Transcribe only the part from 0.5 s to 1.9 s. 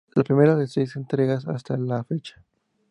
de seis entregas hasta